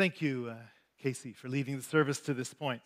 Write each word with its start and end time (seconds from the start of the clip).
Thank 0.00 0.22
you, 0.22 0.48
uh, 0.50 0.54
Casey, 1.02 1.34
for 1.34 1.50
leading 1.50 1.76
the 1.76 1.82
service 1.82 2.20
to 2.20 2.32
this 2.32 2.54
point. 2.54 2.80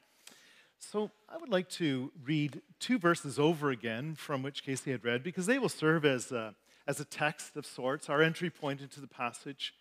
So, 0.81 1.13
I 1.29 1.37
would 1.37 1.49
like 1.49 1.69
to 1.69 2.11
read 2.25 2.61
two 2.81 2.99
verses 2.99 3.39
over 3.39 3.71
again 3.71 4.17
from 4.17 4.43
which 4.43 4.65
Casey 4.65 4.91
had 4.91 5.05
read 5.05 5.23
because 5.23 5.47
they 5.47 5.61
will 5.61 5.69
serve 5.69 6.05
as 6.05 6.33
a, 6.33 6.57
as 6.89 6.99
a 6.99 7.05
text 7.05 7.57
of 7.57 7.67
sorts, 7.67 8.11
our 8.11 8.21
entry 8.21 8.51
point 8.51 8.81
into 8.81 9.01
the 9.01 9.07
passage 9.07 9.75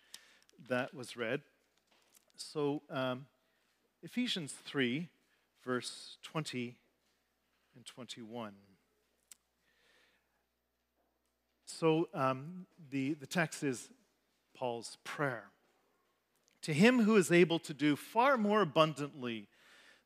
that 0.68 0.94
was 0.94 1.16
read. 1.16 1.40
So, 2.36 2.82
um, 2.88 3.26
Ephesians 4.04 4.54
3, 4.64 5.08
verse 5.64 6.18
20 6.22 6.76
and 7.74 7.84
21. 7.84 8.52
So, 11.66 12.08
um, 12.14 12.66
the, 12.92 13.14
the 13.14 13.26
text 13.26 13.64
is 13.64 13.88
Paul's 14.56 14.98
prayer 15.02 15.46
to 16.64 16.72
him 16.72 17.02
who 17.02 17.16
is 17.16 17.30
able 17.30 17.58
to 17.58 17.74
do 17.74 17.94
far 17.94 18.38
more 18.38 18.62
abundantly 18.62 19.46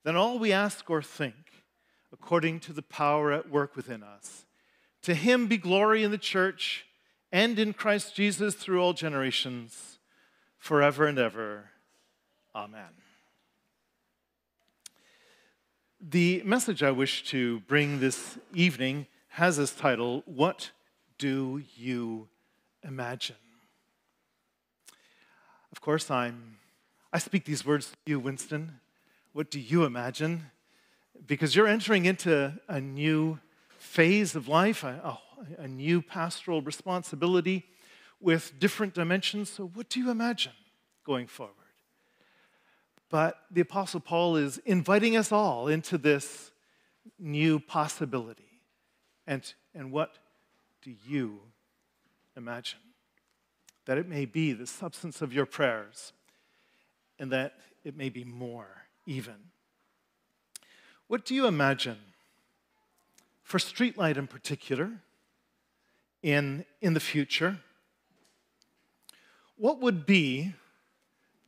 than 0.02 0.16
all 0.16 0.40
we 0.40 0.52
ask 0.52 0.90
or 0.90 1.00
think, 1.00 1.64
according 2.12 2.58
to 2.58 2.72
the 2.72 2.82
power 2.82 3.32
at 3.32 3.48
work 3.48 3.76
within 3.76 4.02
us. 4.02 4.44
To 5.02 5.14
him 5.14 5.46
be 5.46 5.56
glory 5.56 6.02
in 6.02 6.10
the 6.10 6.18
church 6.18 6.84
and 7.30 7.58
in 7.60 7.72
Christ 7.72 8.16
Jesus 8.16 8.56
through 8.56 8.82
all 8.82 8.92
generations, 8.92 9.98
forever 10.58 11.06
and 11.06 11.18
ever. 11.18 11.70
Amen. 12.56 12.90
The 16.00 16.42
message 16.44 16.82
I 16.82 16.90
wish 16.90 17.24
to 17.30 17.60
bring 17.60 18.00
this 18.00 18.36
evening 18.52 19.06
has 19.28 19.58
this 19.58 19.74
title 19.74 20.24
What 20.26 20.72
Do 21.18 21.62
You 21.76 22.28
Imagine? 22.82 23.36
Of 25.78 25.82
course, 25.82 26.10
I'm, 26.10 26.56
I 27.12 27.20
speak 27.20 27.44
these 27.44 27.64
words 27.64 27.90
to 27.90 27.96
you, 28.04 28.18
Winston. 28.18 28.80
What 29.32 29.48
do 29.48 29.60
you 29.60 29.84
imagine? 29.84 30.46
Because 31.24 31.54
you're 31.54 31.68
entering 31.68 32.04
into 32.04 32.52
a 32.66 32.80
new 32.80 33.38
phase 33.78 34.34
of 34.34 34.48
life, 34.48 34.82
a, 34.82 34.88
a, 34.88 35.62
a 35.62 35.68
new 35.68 36.02
pastoral 36.02 36.62
responsibility 36.62 37.64
with 38.18 38.58
different 38.58 38.92
dimensions. 38.92 39.50
So, 39.50 39.68
what 39.68 39.88
do 39.88 40.00
you 40.00 40.10
imagine 40.10 40.50
going 41.06 41.28
forward? 41.28 41.54
But 43.08 43.38
the 43.48 43.60
Apostle 43.60 44.00
Paul 44.00 44.34
is 44.34 44.58
inviting 44.66 45.16
us 45.16 45.30
all 45.30 45.68
into 45.68 45.96
this 45.96 46.50
new 47.20 47.60
possibility. 47.60 48.58
And, 49.28 49.44
and 49.76 49.92
what 49.92 50.18
do 50.82 50.92
you 51.06 51.38
imagine? 52.36 52.80
That 53.88 53.96
it 53.96 54.06
may 54.06 54.26
be 54.26 54.52
the 54.52 54.66
substance 54.66 55.22
of 55.22 55.32
your 55.32 55.46
prayers, 55.46 56.12
and 57.18 57.32
that 57.32 57.54
it 57.84 57.96
may 57.96 58.10
be 58.10 58.22
more 58.22 58.82
even. 59.06 59.32
What 61.06 61.24
do 61.24 61.34
you 61.34 61.46
imagine 61.46 61.96
for 63.42 63.56
Streetlight 63.56 64.18
in 64.18 64.26
particular 64.26 64.90
in, 66.22 66.66
in 66.82 66.92
the 66.92 67.00
future? 67.00 67.60
What 69.56 69.80
would 69.80 70.04
be 70.04 70.52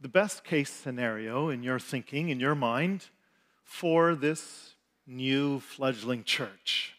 the 0.00 0.08
best 0.08 0.42
case 0.42 0.70
scenario 0.70 1.50
in 1.50 1.62
your 1.62 1.78
thinking, 1.78 2.30
in 2.30 2.40
your 2.40 2.54
mind, 2.54 3.08
for 3.64 4.14
this 4.14 4.76
new 5.06 5.60
fledgling 5.60 6.24
church? 6.24 6.94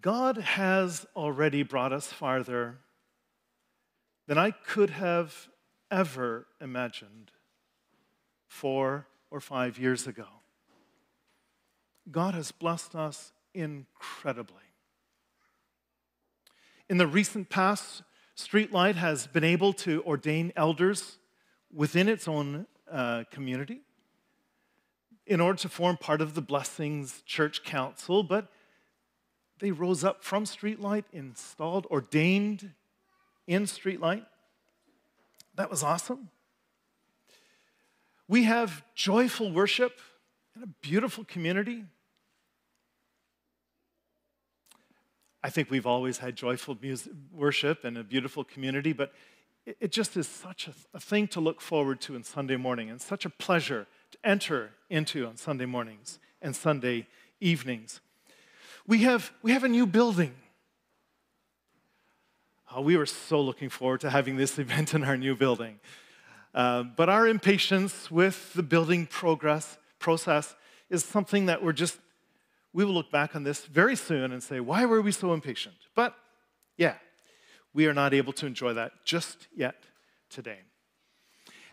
God 0.00 0.38
has 0.38 1.06
already 1.14 1.62
brought 1.62 1.92
us 1.92 2.06
farther 2.06 2.78
than 4.26 4.38
I 4.38 4.52
could 4.52 4.90
have 4.90 5.48
ever 5.90 6.46
imagined 6.60 7.32
four 8.48 9.06
or 9.30 9.40
five 9.40 9.78
years 9.78 10.06
ago. 10.06 10.26
God 12.10 12.34
has 12.34 12.52
blessed 12.52 12.94
us 12.94 13.32
incredibly. 13.54 14.56
In 16.88 16.96
the 16.98 17.06
recent 17.06 17.48
past, 17.48 18.02
Streetlight 18.36 18.94
has 18.94 19.26
been 19.26 19.44
able 19.44 19.72
to 19.74 20.02
ordain 20.04 20.52
elders 20.56 21.18
within 21.72 22.08
its 22.08 22.26
own 22.26 22.66
uh, 22.90 23.24
community 23.30 23.80
in 25.26 25.40
order 25.40 25.58
to 25.58 25.68
form 25.68 25.96
part 25.96 26.20
of 26.20 26.34
the 26.34 26.42
Blessings 26.42 27.22
Church 27.24 27.62
Council, 27.62 28.22
but 28.22 28.50
they 29.62 29.70
rose 29.70 30.02
up 30.02 30.24
from 30.24 30.42
Streetlight, 30.42 31.04
installed, 31.12 31.86
ordained 31.86 32.72
in 33.46 33.62
Streetlight. 33.62 34.26
That 35.54 35.70
was 35.70 35.84
awesome. 35.84 36.30
We 38.26 38.42
have 38.42 38.82
joyful 38.96 39.52
worship 39.52 40.00
in 40.56 40.64
a 40.64 40.66
beautiful 40.66 41.22
community. 41.22 41.84
I 45.44 45.50
think 45.50 45.70
we've 45.70 45.86
always 45.86 46.18
had 46.18 46.34
joyful 46.34 46.76
music, 46.82 47.12
worship 47.32 47.84
and 47.84 47.96
a 47.96 48.02
beautiful 48.02 48.42
community, 48.42 48.92
but 48.92 49.12
it, 49.64 49.76
it 49.78 49.92
just 49.92 50.16
is 50.16 50.26
such 50.26 50.66
a, 50.66 50.74
a 50.92 50.98
thing 50.98 51.28
to 51.28 51.40
look 51.40 51.60
forward 51.60 52.00
to 52.00 52.16
on 52.16 52.24
Sunday 52.24 52.56
morning 52.56 52.90
and 52.90 53.00
such 53.00 53.24
a 53.24 53.30
pleasure 53.30 53.86
to 54.10 54.18
enter 54.24 54.70
into 54.90 55.24
on 55.24 55.36
Sunday 55.36 55.66
mornings 55.66 56.18
and 56.40 56.56
Sunday 56.56 57.06
evenings. 57.40 58.00
We 58.86 58.98
have, 58.98 59.32
we 59.42 59.52
have 59.52 59.64
a 59.64 59.68
new 59.68 59.86
building. 59.86 60.34
Oh, 62.74 62.80
we 62.80 62.96
were 62.96 63.06
so 63.06 63.40
looking 63.40 63.68
forward 63.68 64.00
to 64.00 64.10
having 64.10 64.36
this 64.36 64.58
event 64.58 64.94
in 64.94 65.04
our 65.04 65.16
new 65.16 65.36
building. 65.36 65.78
Uh, 66.54 66.82
but 66.82 67.08
our 67.08 67.26
impatience 67.26 68.10
with 68.10 68.52
the 68.54 68.62
building 68.62 69.06
progress 69.06 69.78
process 69.98 70.54
is 70.90 71.04
something 71.04 71.46
that 71.46 71.62
we're 71.62 71.72
just, 71.72 71.98
we 72.72 72.84
will 72.84 72.92
look 72.92 73.10
back 73.10 73.36
on 73.36 73.44
this 73.44 73.64
very 73.64 73.96
soon 73.96 74.32
and 74.32 74.42
say, 74.42 74.60
why 74.60 74.84
were 74.84 75.00
we 75.00 75.12
so 75.12 75.32
impatient? 75.32 75.76
But 75.94 76.14
yeah, 76.76 76.94
we 77.72 77.86
are 77.86 77.94
not 77.94 78.12
able 78.12 78.32
to 78.34 78.46
enjoy 78.46 78.74
that 78.74 78.92
just 79.04 79.48
yet 79.54 79.76
today. 80.28 80.58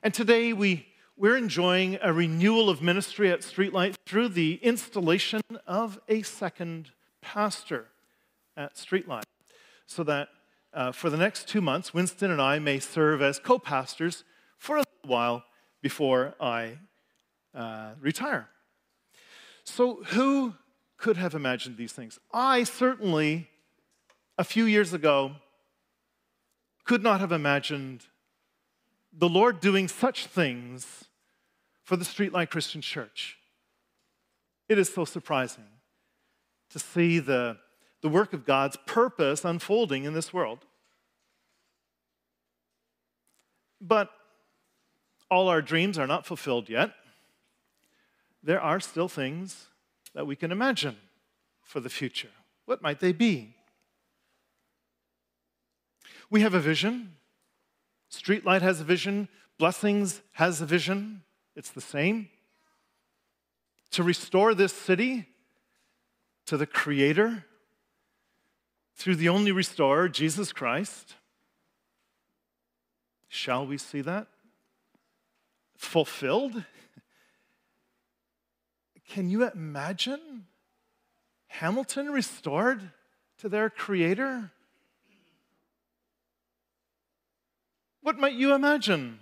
And 0.01 0.13
today 0.13 0.53
we, 0.53 0.85
we're 1.17 1.37
enjoying 1.37 1.97
a 2.01 2.13
renewal 2.13 2.69
of 2.69 2.81
ministry 2.81 3.31
at 3.31 3.41
Streetlight 3.41 3.95
through 4.05 4.29
the 4.29 4.59
installation 4.61 5.41
of 5.67 5.99
a 6.07 6.21
second 6.21 6.91
pastor 7.21 7.87
at 8.55 8.75
Streetlight 8.75 9.23
so 9.85 10.03
that 10.03 10.29
uh, 10.73 10.91
for 10.91 11.09
the 11.09 11.17
next 11.17 11.47
two 11.47 11.61
months, 11.61 11.93
Winston 11.93 12.29
and 12.29 12.41
I 12.41 12.59
may 12.59 12.79
serve 12.79 13.21
as 13.21 13.39
co 13.39 13.57
pastors 13.57 14.23
for 14.57 14.77
a 14.77 14.83
while 15.03 15.43
before 15.81 16.35
I 16.39 16.77
uh, 17.55 17.91
retire. 17.99 18.49
So, 19.63 20.03
who 20.07 20.55
could 20.97 21.17
have 21.17 21.33
imagined 21.33 21.77
these 21.77 21.93
things? 21.93 22.19
I 22.33 22.63
certainly, 22.63 23.49
a 24.37 24.43
few 24.43 24.65
years 24.65 24.93
ago, 24.93 25.31
could 26.83 27.01
not 27.01 27.19
have 27.19 27.31
imagined 27.31 28.05
the 29.11 29.29
Lord 29.29 29.59
doing 29.59 29.87
such 29.87 30.27
things 30.27 31.05
for 31.83 31.95
the 31.95 32.05
Streetlight 32.05 32.49
Christian 32.49 32.81
Church. 32.81 33.37
It 34.67 34.77
is 34.77 34.93
so 34.93 35.05
surprising 35.05 35.65
to 36.69 36.79
see 36.79 37.19
the, 37.19 37.57
the 38.01 38.09
work 38.09 38.33
of 38.33 38.45
God's 38.45 38.77
purpose 38.85 39.43
unfolding 39.43 40.03
in 40.03 40.13
this 40.13 40.33
world. 40.33 40.65
But 43.81 44.09
all 45.31 45.47
our 45.47 45.61
dreams 45.61 45.97
are 45.97 46.07
not 46.07 46.25
fulfilled 46.25 46.69
yet. 46.69 46.93
There 48.43 48.61
are 48.61 48.79
still 48.79 49.07
things 49.07 49.67
that 50.13 50.25
we 50.25 50.35
can 50.35 50.51
imagine 50.51 50.97
for 51.61 51.79
the 51.79 51.89
future. 51.89 52.29
What 52.65 52.81
might 52.81 52.99
they 52.99 53.11
be? 53.11 53.55
We 56.29 56.41
have 56.41 56.53
a 56.53 56.59
vision. 56.59 57.15
Streetlight 58.11 58.61
has 58.61 58.81
a 58.81 58.83
vision. 58.83 59.27
Blessings 59.57 60.21
has 60.33 60.61
a 60.61 60.65
vision. 60.65 61.23
It's 61.55 61.71
the 61.71 61.81
same. 61.81 62.29
To 63.91 64.03
restore 64.03 64.53
this 64.53 64.73
city 64.73 65.27
to 66.49 66.57
the 66.57 66.65
Creator 66.65 67.45
through 68.95 69.13
the 69.17 69.29
only 69.29 69.51
restorer, 69.51 70.09
Jesus 70.09 70.51
Christ. 70.51 71.13
Shall 73.27 73.67
we 73.67 73.77
see 73.77 74.01
that 74.01 74.25
fulfilled? 75.77 76.63
Can 79.07 79.29
you 79.29 79.47
imagine 79.47 80.47
Hamilton 81.49 82.09
restored 82.09 82.81
to 83.37 83.47
their 83.47 83.69
Creator? 83.69 84.49
What 88.01 88.17
might 88.17 88.33
you 88.33 88.55
imagine 88.55 89.19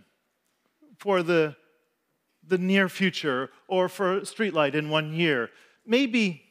for 0.97 1.21
the, 1.24 1.57
the 2.47 2.57
near 2.57 2.88
future 2.88 3.50
or 3.68 3.89
for 3.89 4.21
Streetlight 4.21 4.75
in 4.75 4.89
one 4.89 5.12
year? 5.12 5.50
Maybe 5.85 6.47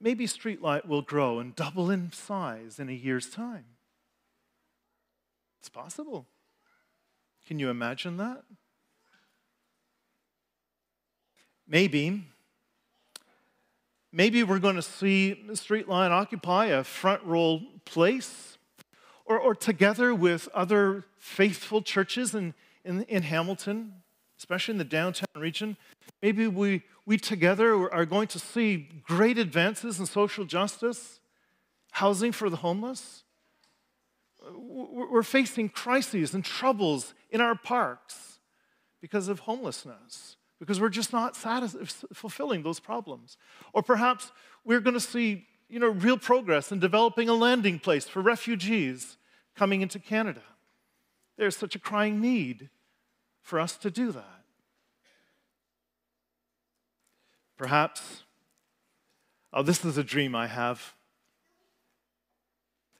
maybe 0.00 0.26
Streetlight 0.26 0.86
will 0.86 1.02
grow 1.02 1.38
and 1.38 1.54
double 1.54 1.90
in 1.90 2.12
size 2.12 2.78
in 2.78 2.88
a 2.88 2.92
year's 2.92 3.28
time. 3.28 3.64
It's 5.60 5.68
possible. 5.68 6.26
Can 7.46 7.58
you 7.58 7.70
imagine 7.70 8.16
that? 8.18 8.42
Maybe, 11.66 12.24
maybe 14.12 14.42
we're 14.42 14.58
going 14.58 14.76
to 14.76 14.82
see 14.82 15.44
Streetlight 15.50 16.10
occupy 16.10 16.66
a 16.66 16.84
front 16.84 17.22
row 17.24 17.60
place, 17.84 18.56
or, 19.26 19.38
or 19.38 19.54
together 19.54 20.14
with 20.14 20.48
other 20.54 21.04
faithful 21.18 21.82
churches 21.82 22.34
in, 22.34 22.54
in, 22.84 23.02
in 23.02 23.22
Hamilton, 23.22 23.92
especially 24.38 24.72
in 24.72 24.78
the 24.78 24.84
downtown 24.84 25.28
region. 25.36 25.76
Maybe 26.22 26.46
we, 26.46 26.82
we 27.06 27.18
together 27.18 27.92
are 27.92 28.06
going 28.06 28.28
to 28.28 28.38
see 28.38 28.88
great 29.02 29.38
advances 29.38 29.98
in 29.98 30.06
social 30.06 30.44
justice, 30.44 31.20
housing 31.92 32.32
for 32.32 32.48
the 32.48 32.56
homeless. 32.56 33.24
We're 34.54 35.22
facing 35.22 35.68
crises 35.68 36.32
and 36.32 36.44
troubles 36.44 37.14
in 37.30 37.40
our 37.40 37.54
parks 37.54 38.38
because 39.00 39.28
of 39.28 39.40
homelessness 39.40 40.36
because 40.58 40.80
we're 40.80 40.88
just 40.88 41.12
not 41.12 41.36
fulfilling 41.36 42.62
those 42.62 42.80
problems. 42.80 43.36
Or 43.72 43.82
perhaps 43.82 44.32
we're 44.64 44.80
going 44.80 44.94
to 44.94 45.00
see 45.00 45.46
you 45.68 45.78
know, 45.78 45.88
real 45.88 46.18
progress 46.18 46.72
in 46.72 46.78
developing 46.78 47.28
a 47.28 47.34
landing 47.34 47.78
place 47.78 48.08
for 48.08 48.22
refugees 48.22 49.18
coming 49.54 49.82
into 49.82 49.98
Canada. 49.98 50.42
There's 51.36 51.56
such 51.56 51.74
a 51.74 51.78
crying 51.78 52.20
need 52.20 52.70
for 53.48 53.58
us 53.58 53.78
to 53.78 53.90
do 53.90 54.12
that. 54.12 54.44
Perhaps, 57.56 58.24
oh, 59.54 59.62
this 59.62 59.86
is 59.86 59.96
a 59.96 60.04
dream 60.04 60.36
I 60.36 60.48
have. 60.48 60.92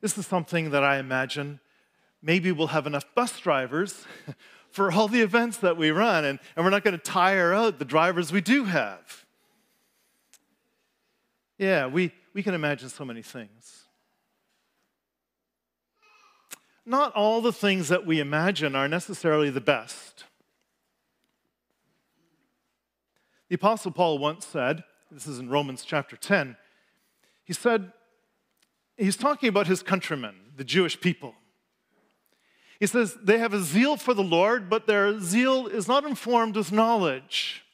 This 0.01 0.17
is 0.17 0.27
something 0.27 0.71
that 0.71 0.83
I 0.83 0.99
imagine 0.99 1.61
maybe 2.23 2.51
we'll 2.51 2.69
have 2.69 2.87
enough 2.87 3.05
bus 3.15 3.39
drivers 3.39 4.07
for 4.71 4.91
all 4.91 5.07
the 5.07 5.21
events 5.21 5.59
that 5.59 5.77
we 5.77 5.91
run, 5.91 6.25
and, 6.25 6.39
and 6.57 6.65
we're 6.65 6.71
not 6.71 6.83
going 6.83 6.97
to 6.97 7.03
tire 7.03 7.53
out 7.53 7.79
the 7.79 7.85
drivers 7.85 8.33
we 8.33 8.41
do 8.41 8.65
have. 8.65 9.27
Yeah, 11.59 11.89
we, 11.89 12.11
we 12.33 12.43
can 12.43 12.55
imagine 12.55 12.89
so 12.89 13.05
many 13.05 13.21
things. 13.21 13.83
Not 16.87 17.15
all 17.15 17.43
the 17.43 17.53
things 17.53 17.89
that 17.89 18.07
we 18.07 18.19
imagine 18.19 18.75
are 18.75 18.89
necessarily 18.89 19.51
the 19.51 19.61
best. 19.61 20.25
The 23.49 23.55
Apostle 23.55 23.93
Paul 23.93 24.19
once 24.19 24.47
said, 24.47 24.85
this 25.11 25.27
is 25.27 25.39
in 25.39 25.49
Romans 25.49 25.85
chapter 25.85 26.17
10, 26.17 26.57
he 27.45 27.55
said, 27.55 27.93
he's 28.97 29.17
talking 29.17 29.49
about 29.49 29.67
his 29.67 29.83
countrymen, 29.83 30.35
the 30.57 30.65
Jewish 30.65 31.01
people. 31.01 31.35
He 32.79 32.87
says, 32.87 33.17
they 33.23 33.39
have 33.39 33.55
a 33.55 33.61
zeal 33.61 33.97
for 33.97 34.15
the 34.15 34.23
Lord, 34.23 34.69
but 34.69 34.87
their 34.87 35.19
zeal 35.19 35.67
is 35.67 35.89
not 35.89 36.05
informed 36.05 36.57
with 36.57 36.71
knowledge. 36.71 37.65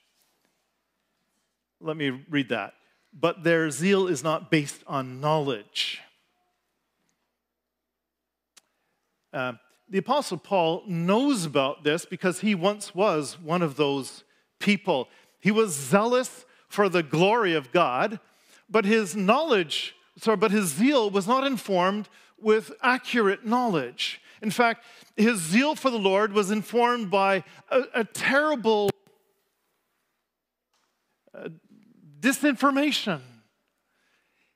Let 1.80 1.96
me 1.96 2.24
read 2.30 2.48
that. 2.48 2.74
But 3.12 3.44
their 3.44 3.70
zeal 3.70 4.06
is 4.06 4.24
not 4.24 4.50
based 4.50 4.82
on 4.86 5.20
knowledge. 5.20 6.00
Uh, 9.32 9.54
the 9.88 9.98
Apostle 9.98 10.38
Paul 10.38 10.84
knows 10.86 11.44
about 11.44 11.84
this 11.84 12.06
because 12.06 12.40
he 12.40 12.54
once 12.54 12.94
was 12.94 13.38
one 13.38 13.60
of 13.60 13.76
those 13.76 14.24
people. 14.58 15.08
He 15.44 15.50
was 15.50 15.74
zealous 15.74 16.46
for 16.68 16.88
the 16.88 17.02
glory 17.02 17.52
of 17.52 17.70
God, 17.70 18.18
but 18.70 18.86
his 18.86 19.14
knowledge, 19.14 19.94
sorry, 20.16 20.38
but 20.38 20.50
his 20.50 20.70
zeal 20.70 21.10
was 21.10 21.28
not 21.28 21.46
informed 21.46 22.08
with 22.40 22.72
accurate 22.80 23.44
knowledge. 23.44 24.22
In 24.40 24.50
fact, 24.50 24.86
his 25.18 25.38
zeal 25.42 25.74
for 25.74 25.90
the 25.90 25.98
Lord 25.98 26.32
was 26.32 26.50
informed 26.50 27.10
by 27.10 27.44
a, 27.70 27.82
a 27.92 28.04
terrible 28.04 28.88
uh, 31.34 31.50
disinformation. 32.20 33.20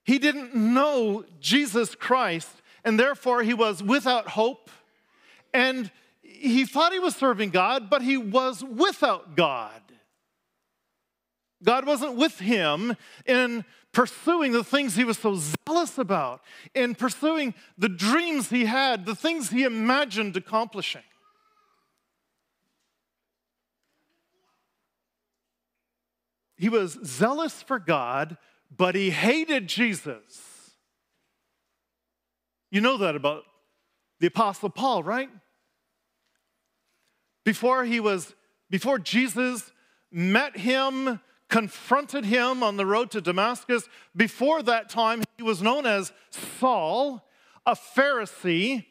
He 0.05 0.19
didn't 0.19 0.55
know 0.55 1.27
Jesus 1.39 1.95
Christ, 1.95 2.63
and 2.83 2.99
therefore 2.99 3.43
he 3.43 3.53
was 3.53 3.83
without 3.83 4.29
hope. 4.29 4.71
And 5.53 5.91
he 6.23 6.65
thought 6.65 6.95
he 6.95 6.99
was 6.99 7.15
serving 7.15 7.51
God, 7.51 7.91
but 7.91 8.01
he 8.01 8.17
was 8.17 8.65
without 8.65 9.37
God. 9.37 9.83
God 11.63 11.87
wasn't 11.87 12.17
with 12.17 12.39
him 12.39 12.97
in 13.27 13.65
pursuing 13.93 14.53
the 14.53 14.63
things 14.63 14.95
he 14.95 15.05
was 15.05 15.19
so 15.19 15.41
zealous 15.67 15.99
about, 15.99 16.43
in 16.75 16.95
pursuing 16.95 17.55
the 17.77 17.89
dreams 17.89 18.51
he 18.51 18.67
had, 18.67 19.07
the 19.07 19.15
things 19.15 19.51
he 19.51 19.65
imagined 19.65 20.37
accomplishing. 20.37 21.03
He 26.57 26.69
was 26.69 26.99
zealous 27.05 27.63
for 27.63 27.79
God, 27.79 28.37
but 28.77 28.95
he 28.95 29.11
hated 29.11 29.69
Jesus. 29.69 30.43
You 32.71 32.81
know 32.81 32.99
that 32.99 33.17
about 33.17 33.45
the 34.21 34.27
Apostle 34.27 34.69
Paul, 34.69 35.03
right? 35.03 35.31
Before 37.45 37.85
he 37.85 38.01
was, 38.01 38.35
before 38.69 38.99
Jesus 38.99 39.73
met 40.11 40.57
him 40.57 41.21
confronted 41.49 42.25
him 42.25 42.63
on 42.63 42.77
the 42.77 42.87
road 42.87 43.11
to 43.13 43.21
Damascus. 43.21 43.89
Before 44.15 44.63
that 44.63 44.89
time, 44.89 45.23
he 45.37 45.43
was 45.43 45.63
known 45.63 45.87
as 45.87 46.13
Saul, 46.31 47.27
a 47.65 47.75
Pharisee 47.75 48.85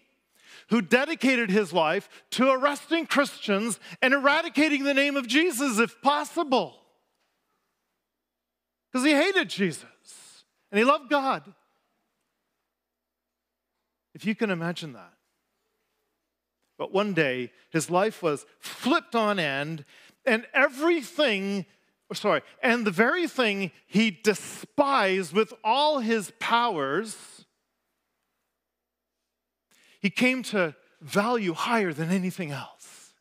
who 0.69 0.81
dedicated 0.81 1.50
his 1.50 1.71
life 1.71 2.09
to 2.31 2.50
arresting 2.50 3.06
Christians 3.06 3.80
and 4.01 4.13
eradicating 4.13 4.83
the 4.83 4.94
name 4.94 5.15
of 5.15 5.27
Jesus 5.27 5.80
if 5.80 6.01
possible. 6.01 6.75
Because 8.92 9.06
he 9.06 9.13
hated 9.13 9.50
Jesus 9.50 9.86
and 10.71 10.80
he 10.80 10.86
loved 10.86 11.10
God. 11.10 11.53
If 14.13 14.25
you 14.25 14.36
can 14.36 14.50
imagine 14.50 14.94
that. 14.94 15.13
But 16.77 16.94
one 16.94 17.13
day, 17.13 17.51
his 17.69 17.89
life 17.89 18.21
was 18.21 18.45
flipped 18.60 19.15
on 19.15 19.39
end, 19.39 19.83
and 20.25 20.45
everything 20.53 21.65
sorry, 22.15 22.42
and 22.63 22.86
the 22.86 22.92
very 22.92 23.27
thing 23.27 23.71
he 23.86 24.12
despised 24.12 25.33
with 25.33 25.54
all 25.63 26.00
his 26.00 26.31
powers, 26.39 27.46
he 30.00 30.10
came 30.10 30.43
to 30.43 30.75
value 31.01 31.53
higher 31.53 31.93
than 31.93 32.10
anything 32.10 32.51
else. 32.51 33.12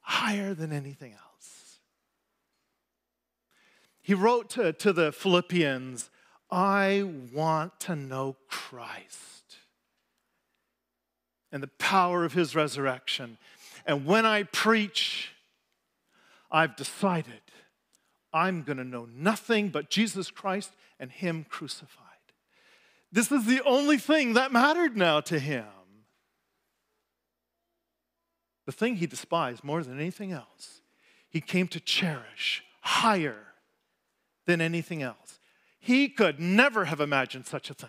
Higher 0.00 0.54
than 0.54 0.72
anything 0.72 1.12
else. 1.12 1.78
He 4.00 4.14
wrote 4.14 4.48
to, 4.50 4.72
to 4.72 4.92
the 4.94 5.12
Philippians, 5.12 6.08
I 6.50 7.04
want 7.30 7.78
to 7.80 7.94
know 7.94 8.36
Christ 8.48 9.58
and 11.52 11.62
the 11.62 11.70
power 11.78 12.24
of 12.24 12.32
his 12.32 12.54
resurrection. 12.54 13.36
And 13.84 14.06
when 14.06 14.24
I 14.24 14.44
preach, 14.44 15.32
I've 16.50 16.74
decided 16.74 17.40
I'm 18.32 18.62
going 18.62 18.78
to 18.78 18.84
know 18.84 19.06
nothing 19.12 19.68
but 19.68 19.90
Jesus 19.90 20.30
Christ 20.30 20.72
and 21.00 21.10
Him 21.10 21.44
crucified. 21.48 22.04
This 23.10 23.32
is 23.32 23.46
the 23.46 23.62
only 23.64 23.98
thing 23.98 24.34
that 24.34 24.52
mattered 24.52 24.96
now 24.96 25.20
to 25.22 25.38
him. 25.38 25.64
The 28.66 28.72
thing 28.72 28.96
he 28.96 29.06
despised 29.06 29.64
more 29.64 29.82
than 29.82 29.98
anything 29.98 30.30
else, 30.30 30.82
he 31.30 31.40
came 31.40 31.68
to 31.68 31.80
cherish 31.80 32.62
higher 32.82 33.46
than 34.46 34.60
anything 34.60 35.02
else. 35.02 35.40
He 35.78 36.08
could 36.08 36.38
never 36.38 36.84
have 36.84 37.00
imagined 37.00 37.46
such 37.46 37.70
a 37.70 37.74
thing. 37.74 37.88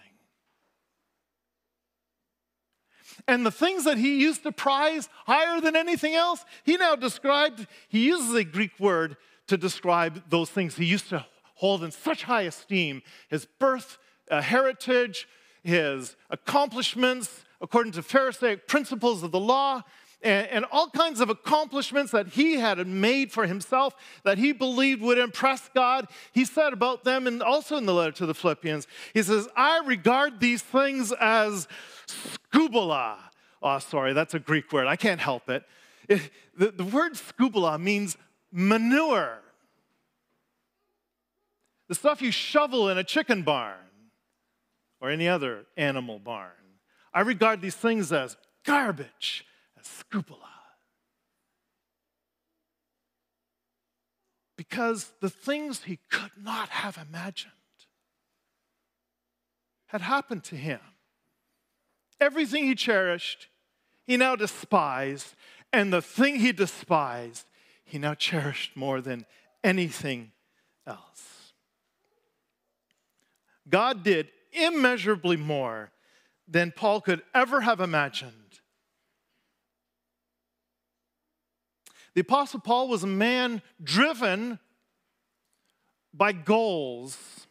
And 3.28 3.46
the 3.46 3.52
things 3.52 3.84
that 3.84 3.98
he 3.98 4.22
used 4.22 4.44
to 4.44 4.54
prize 4.54 5.10
higher 5.26 5.60
than 5.60 5.76
anything 5.76 6.16
else, 6.16 6.46
he 6.64 6.78
now 6.78 6.96
described, 6.96 7.68
he 7.90 8.06
uses 8.06 8.34
a 8.34 8.46
Greek 8.46 8.80
word 8.80 9.18
to 9.50 9.58
describe 9.58 10.24
those 10.30 10.50
things 10.50 10.76
he 10.76 10.86
used 10.86 11.10
to 11.10 11.26
hold 11.56 11.84
in 11.84 11.92
such 11.92 12.24
high 12.24 12.44
esteem 12.44 13.02
his 13.28 13.46
birth, 13.46 13.98
uh, 14.32 14.42
heritage, 14.42 15.28
his 15.64 16.16
accomplishments 16.30 17.44
according 17.62 17.92
to 17.94 18.02
Pharisaic 18.02 18.68
principles 18.68 19.24
of 19.24 19.32
the 19.32 19.40
law, 19.40 19.82
and, 20.22 20.48
and, 20.48 20.66
all 20.72 20.90
kinds 20.90 21.22
of 21.22 21.30
accomplishments 21.30 22.12
that 22.12 22.28
he 22.28 22.56
had 22.56 22.86
made 22.86 23.32
for 23.32 23.46
himself 23.46 23.96
that 24.24 24.38
he 24.38 24.52
believed 24.52 25.02
would 25.02 25.18
impress 25.18 25.70
God. 25.74 26.08
He 26.34 26.44
said 26.44 26.74
about 26.74 27.06
them, 27.06 27.26
and 27.26 27.42
also 27.42 27.78
in 27.78 27.86
the 27.86 27.94
letter 27.94 28.12
to 28.14 28.26
the 28.26 28.34
Philippians, 28.34 28.86
he 29.14 29.24
says, 29.24 29.48
I 29.56 29.80
regard 29.86 30.42
these 30.42 30.62
things 30.62 31.14
as 31.22 31.70
skubala. 32.08 33.16
Oh, 33.64 33.80
sorry, 33.80 34.12
that's 34.12 34.34
a 34.34 34.40
Greek 34.40 34.72
word. 34.74 34.88
I 34.88 34.98
can't 34.98 35.22
help 35.22 35.50
it. 35.50 35.64
it 36.10 36.30
the, 36.58 36.72
the 36.72 36.84
word 36.84 37.14
skubala 37.14 37.80
means 37.80 38.18
manure. 38.52 39.40
The 41.88 41.96
stuff 41.96 42.22
you 42.22 42.32
shovel 42.32 42.90
in 42.90 42.98
a 42.98 43.04
chicken 43.04 43.44
barn 43.44 43.78
or 45.02 45.10
any 45.10 45.28
other 45.28 45.66
animal 45.78 46.20
barn. 46.20 46.52
I 47.14 47.22
regard 47.22 47.62
these 47.62 47.76
things 47.76 48.12
as 48.12 48.38
garbage 48.66 49.46
as 49.80 49.86
skubala. 49.86 50.46
Because 54.56 55.12
the 55.22 55.30
things 55.30 55.84
he 55.84 56.00
could 56.10 56.32
not 56.38 56.70
have 56.70 56.98
imagined 56.98 57.54
had 59.88 60.02
happened 60.02 60.44
to 60.44 60.56
him. 60.56 60.80
Everything 62.20 62.66
he 62.66 62.76
cherished, 62.76 63.48
he 64.06 64.18
now 64.18 64.36
despised, 64.36 65.34
and 65.72 65.92
the 65.92 66.02
thing 66.02 66.36
he 66.36 66.52
despised, 66.52 67.46
he 67.90 67.98
now 67.98 68.14
cherished 68.14 68.76
more 68.76 69.02
than 69.02 69.26
anything 69.64 70.32
else. 70.86 71.54
God 73.68 74.04
did 74.04 74.30
immeasurably 74.54 75.38
more 75.38 75.92
than 76.48 76.72
Paul 76.72 77.02
could 77.02 77.24
ever 77.34 77.62
have 77.62 77.80
imagined. 77.80 78.34
The 82.14 82.22
Apostle 82.22 82.60
Paul 82.60 82.90
was 82.90 83.04
a 83.04 83.08
man 83.08 83.62
driven 83.84 84.60
by 86.14 86.32
goals. 86.32 87.48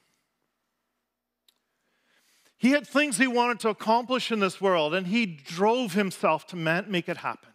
He 2.58 2.70
had 2.70 2.86
things 2.86 3.18
he 3.18 3.26
wanted 3.26 3.60
to 3.60 3.70
accomplish 3.70 4.30
in 4.30 4.40
this 4.40 4.60
world, 4.60 4.94
and 4.94 5.06
he 5.08 5.26
drove 5.26 5.94
himself 5.94 6.46
to 6.48 6.56
make 6.56 7.08
it 7.08 7.18
happen. 7.18 7.50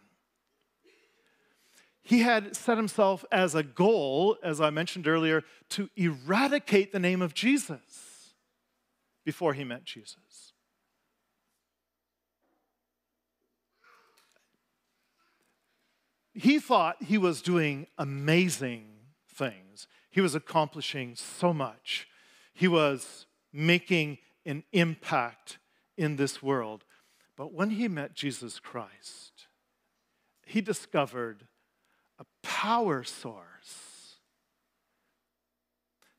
He 2.04 2.20
had 2.20 2.54
set 2.54 2.76
himself 2.76 3.24
as 3.32 3.54
a 3.54 3.62
goal, 3.62 4.36
as 4.42 4.60
I 4.60 4.70
mentioned 4.70 5.08
earlier, 5.08 5.42
to 5.70 5.90
eradicate 5.96 6.92
the 6.92 6.98
name 6.98 7.22
of 7.22 7.34
Jesus 7.34 8.34
before 9.24 9.54
he 9.54 9.64
met 9.64 9.84
Jesus. 9.84 10.52
he 16.34 16.58
thought 16.58 17.02
he 17.02 17.16
was 17.16 17.40
doing 17.40 17.86
amazing 17.96 18.86
things. 19.32 19.86
He 20.10 20.20
was 20.20 20.34
accomplishing 20.34 21.14
so 21.14 21.54
much. 21.54 22.08
He 22.52 22.68
was 22.68 23.26
making 23.52 24.18
an 24.44 24.64
impact 24.72 25.58
in 25.96 26.16
this 26.16 26.42
world. 26.42 26.84
But 27.36 27.52
when 27.52 27.70
he 27.70 27.88
met 27.88 28.14
Jesus 28.14 28.58
Christ, 28.58 29.46
he 30.44 30.60
discovered 30.60 31.46
a 32.18 32.24
power 32.42 33.02
source 33.04 34.16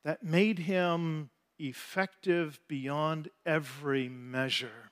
that 0.04 0.24
made 0.24 0.60
him 0.60 1.30
effective 1.58 2.60
beyond 2.68 3.30
every 3.46 4.10
measure. 4.10 4.92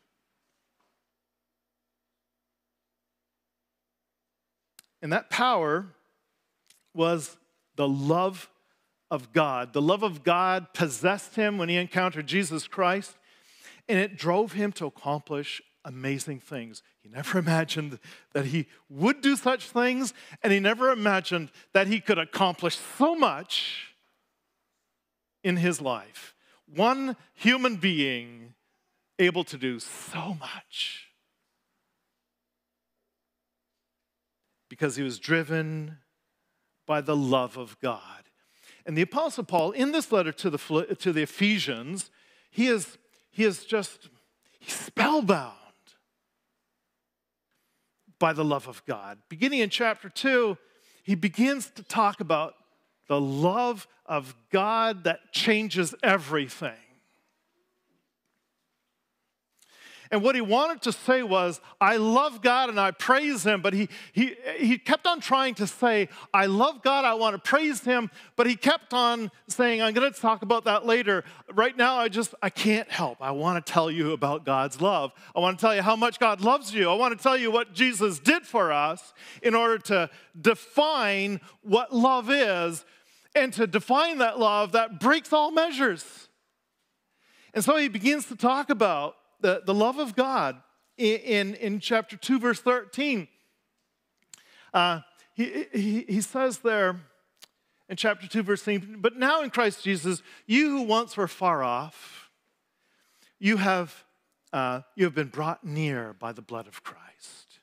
And 5.01 5.11
that 5.11 5.29
power 5.29 5.87
was 6.93 7.37
the 7.75 7.87
love 7.87 8.49
of 9.11 9.33
God. 9.33 9.73
The 9.73 9.81
love 9.81 10.01
of 10.01 10.23
God 10.23 10.73
possessed 10.73 11.35
him 11.35 11.57
when 11.57 11.69
he 11.69 11.75
encountered 11.75 12.25
Jesus 12.25 12.67
Christ, 12.67 13.15
and 13.89 13.99
it 13.99 14.17
drove 14.17 14.53
him 14.53 14.71
to 14.73 14.85
accomplish 14.85 15.61
amazing 15.85 16.39
things. 16.39 16.83
He 17.01 17.09
never 17.09 17.37
imagined 17.39 17.99
that 18.33 18.45
he 18.45 18.67
would 18.89 19.21
do 19.21 19.35
such 19.35 19.69
things, 19.69 20.13
and 20.41 20.51
he 20.53 20.59
never 20.59 20.91
imagined 20.91 21.51
that 21.73 21.87
he 21.87 21.99
could 21.99 22.19
accomplish 22.19 22.77
so 22.97 23.15
much 23.15 23.95
in 25.43 25.57
his 25.57 25.81
life. 25.81 26.33
One 26.73 27.15
human 27.33 27.75
being 27.75 28.53
able 29.19 29.43
to 29.45 29.57
do 29.57 29.79
so 29.79 30.35
much. 30.39 31.03
because 34.73 34.95
he 34.95 35.03
was 35.03 35.19
driven 35.19 35.99
by 36.87 36.99
the 36.99 37.15
love 37.15 37.57
of 37.57 37.79
God. 37.79 38.23
And 38.87 38.97
the 38.97 39.03
Apostle 39.03 39.43
Paul, 39.43 39.69
in 39.69 39.91
this 39.91 40.11
letter 40.11 40.31
to 40.31 40.49
the, 40.49 40.95
to 40.97 41.13
the 41.13 41.21
Ephesians, 41.21 42.09
he 42.49 42.65
is, 42.65 42.97
he 43.29 43.43
is 43.43 43.65
just 43.65 44.09
he's 44.59 44.73
spellbound 44.73 45.53
by 48.19 48.33
the 48.33 48.45
love 48.45 48.67
of 48.67 48.85
God. 48.85 49.19
Beginning 49.29 49.59
in 49.59 49.69
chapter 49.69 50.09
2, 50.09 50.57
he 51.03 51.15
begins 51.15 51.69
to 51.71 51.83
talk 51.83 52.19
about 52.21 52.53
the 53.07 53.19
love 53.19 53.87
of 54.05 54.35
God 54.51 55.03
that 55.03 55.31
changes 55.31 55.93
everything. 56.01 56.82
And 60.11 60.21
what 60.21 60.35
he 60.35 60.41
wanted 60.41 60.81
to 60.83 60.91
say 60.91 61.23
was, 61.23 61.59
I 61.79 61.97
love 61.97 62.41
God 62.41 62.69
and 62.69 62.79
I 62.79 62.91
praise 62.91 63.45
him. 63.45 63.61
But 63.61 63.73
he, 63.73 63.89
he, 64.11 64.35
he 64.57 64.77
kept 64.77 65.07
on 65.07 65.19
trying 65.19 65.55
to 65.55 65.67
say, 65.67 66.09
I 66.33 66.45
love 66.45 66.81
God, 66.83 67.05
I 67.05 67.13
want 67.15 67.35
to 67.35 67.39
praise 67.39 67.81
him. 67.81 68.11
But 68.35 68.47
he 68.47 68.55
kept 68.55 68.93
on 68.93 69.31
saying, 69.47 69.81
I'm 69.81 69.93
going 69.93 70.11
to 70.11 70.19
talk 70.19 70.41
about 70.41 70.65
that 70.65 70.85
later. 70.85 71.23
Right 71.53 71.75
now, 71.75 71.97
I 71.97 72.09
just, 72.09 72.35
I 72.41 72.49
can't 72.49 72.89
help. 72.91 73.21
I 73.21 73.31
want 73.31 73.65
to 73.65 73.73
tell 73.73 73.89
you 73.89 74.11
about 74.11 74.45
God's 74.45 74.81
love. 74.81 75.13
I 75.35 75.39
want 75.39 75.57
to 75.57 75.61
tell 75.61 75.75
you 75.75 75.81
how 75.81 75.95
much 75.95 76.19
God 76.19 76.41
loves 76.41 76.73
you. 76.73 76.89
I 76.89 76.93
want 76.93 77.17
to 77.17 77.21
tell 77.21 77.37
you 77.37 77.51
what 77.51 77.73
Jesus 77.73 78.19
did 78.19 78.45
for 78.45 78.71
us 78.71 79.13
in 79.41 79.55
order 79.55 79.77
to 79.79 80.09
define 80.39 81.41
what 81.61 81.93
love 81.93 82.29
is 82.29 82.85
and 83.35 83.51
to 83.53 83.65
define 83.67 84.19
that 84.19 84.39
love 84.39 84.73
that 84.73 84.99
breaks 84.99 85.33
all 85.33 85.51
measures. 85.51 86.27
And 87.53 87.63
so 87.63 87.77
he 87.77 87.87
begins 87.87 88.25
to 88.27 88.35
talk 88.35 88.69
about 88.69 89.15
the, 89.43 89.61
the 89.63 89.73
love 89.73 89.99
of 89.99 90.15
God 90.15 90.55
in, 90.97 91.19
in, 91.19 91.55
in 91.55 91.79
chapter 91.79 92.15
2, 92.15 92.39
verse 92.39 92.61
13. 92.61 93.27
Uh, 94.73 95.01
he, 95.35 95.65
he, 95.71 96.05
he 96.07 96.21
says 96.21 96.59
there 96.59 97.01
in 97.89 97.97
chapter 97.97 98.27
2, 98.27 98.41
verse 98.41 98.63
13, 98.63 98.97
but 99.01 99.17
now 99.17 99.43
in 99.43 99.49
Christ 99.49 99.83
Jesus, 99.83 100.23
you 100.47 100.69
who 100.69 100.81
once 100.83 101.17
were 101.17 101.27
far 101.27 101.61
off, 101.61 102.31
you 103.37 103.57
have, 103.57 104.05
uh, 104.53 104.81
you 104.95 105.03
have 105.03 105.13
been 105.13 105.27
brought 105.27 105.65
near 105.65 106.13
by 106.13 106.31
the 106.31 106.41
blood 106.41 106.65
of 106.65 106.81
Christ. 106.81 107.59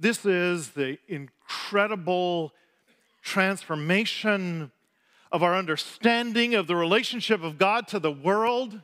This 0.00 0.26
is 0.26 0.70
the 0.70 0.98
incredible 1.06 2.52
transformation 3.22 4.72
of 5.30 5.44
our 5.44 5.54
understanding 5.54 6.56
of 6.56 6.66
the 6.66 6.74
relationship 6.74 7.44
of 7.44 7.58
God 7.58 7.86
to 7.88 8.00
the 8.00 8.10
world 8.10 8.80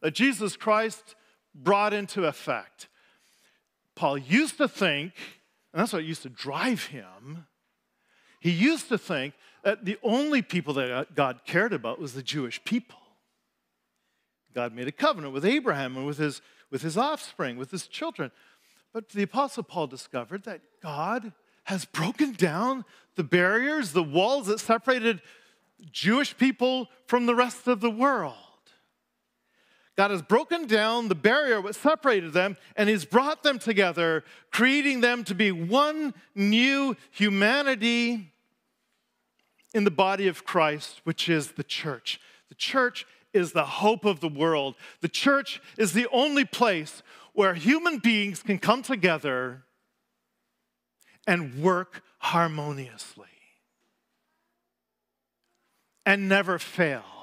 that 0.00 0.14
Jesus 0.14 0.56
Christ 0.56 1.14
brought 1.54 1.92
into 1.92 2.24
effect. 2.24 2.88
Paul 3.94 4.18
used 4.18 4.58
to 4.58 4.68
think, 4.68 5.12
and 5.72 5.80
that's 5.80 5.92
what 5.92 6.04
used 6.04 6.22
to 6.22 6.28
drive 6.28 6.86
him, 6.86 7.46
he 8.40 8.50
used 8.50 8.88
to 8.88 8.98
think 8.98 9.34
that 9.62 9.84
the 9.84 9.96
only 10.02 10.42
people 10.42 10.74
that 10.74 11.14
God 11.14 11.40
cared 11.46 11.72
about 11.72 11.98
was 11.98 12.12
the 12.12 12.22
Jewish 12.22 12.62
people. 12.64 12.98
God 14.54 14.74
made 14.74 14.86
a 14.86 14.92
covenant 14.92 15.32
with 15.32 15.44
Abraham 15.44 15.96
and 15.96 16.06
with 16.06 16.18
his, 16.18 16.42
with 16.70 16.82
his 16.82 16.96
offspring, 16.96 17.56
with 17.56 17.70
his 17.70 17.86
children. 17.86 18.30
But 18.92 19.08
the 19.08 19.22
Apostle 19.22 19.62
Paul 19.62 19.86
discovered 19.86 20.44
that 20.44 20.60
God 20.82 21.32
has 21.64 21.84
broken 21.86 22.32
down 22.32 22.84
the 23.16 23.24
barriers, 23.24 23.92
the 23.92 24.02
walls 24.02 24.46
that 24.46 24.60
separated 24.60 25.22
Jewish 25.90 26.36
people 26.36 26.88
from 27.06 27.26
the 27.26 27.34
rest 27.34 27.66
of 27.66 27.80
the 27.80 27.90
world. 27.90 28.34
God 29.96 30.10
has 30.10 30.22
broken 30.22 30.66
down 30.66 31.08
the 31.08 31.14
barrier 31.14 31.62
that 31.62 31.74
separated 31.74 32.32
them 32.32 32.56
and 32.76 32.88
He's 32.88 33.04
brought 33.04 33.42
them 33.42 33.58
together, 33.58 34.24
creating 34.50 35.00
them 35.00 35.24
to 35.24 35.34
be 35.34 35.52
one 35.52 36.14
new 36.34 36.96
humanity 37.10 38.32
in 39.72 39.84
the 39.84 39.90
body 39.90 40.26
of 40.28 40.44
Christ, 40.44 41.00
which 41.04 41.28
is 41.28 41.52
the 41.52 41.64
church. 41.64 42.20
The 42.48 42.54
church 42.54 43.06
is 43.32 43.52
the 43.52 43.64
hope 43.64 44.04
of 44.04 44.20
the 44.20 44.28
world. 44.28 44.76
The 45.00 45.08
church 45.08 45.60
is 45.76 45.92
the 45.92 46.06
only 46.12 46.44
place 46.44 47.02
where 47.32 47.54
human 47.54 47.98
beings 47.98 48.42
can 48.42 48.58
come 48.58 48.82
together 48.82 49.64
and 51.26 51.60
work 51.62 52.02
harmoniously 52.18 53.26
and 56.06 56.28
never 56.28 56.58
fail. 56.58 57.13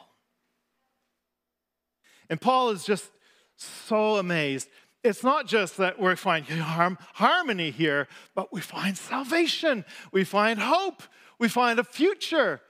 And 2.32 2.40
Paul 2.40 2.70
is 2.70 2.86
just 2.86 3.12
so 3.58 4.16
amazed. 4.16 4.70
It's 5.04 5.22
not 5.22 5.48
just 5.48 5.76
that 5.78 6.00
we 6.00 6.16
find 6.16 6.46
harmony 6.46 7.72
here, 7.72 8.08
but 8.34 8.54
we 8.54 8.62
find 8.62 8.98
salvation, 8.98 9.84
we 10.14 10.24
find 10.24 10.58
hope, 10.58 11.04
we 11.40 11.50
find 11.50 11.78
a 11.78 11.84
future, 11.84 12.62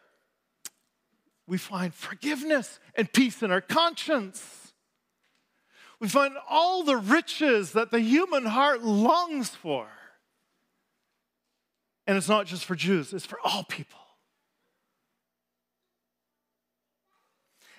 we 1.45 1.59
find 1.59 1.93
forgiveness 1.93 2.79
and 2.95 3.13
peace 3.13 3.43
in 3.43 3.51
our 3.51 3.61
conscience. 3.61 4.73
We 5.99 6.07
find 6.07 6.33
all 6.49 6.83
the 6.83 6.97
riches 6.97 7.73
that 7.73 7.91
the 7.91 7.99
human 7.99 8.45
heart 8.45 8.81
longs 8.81 9.49
for. 9.49 9.87
And 12.07 12.17
it's 12.17 12.29
not 12.29 12.47
just 12.47 12.65
for 12.65 12.75
Jews, 12.75 13.13
it's 13.13 13.27
for 13.27 13.37
all 13.43 13.63
people. 13.63 14.00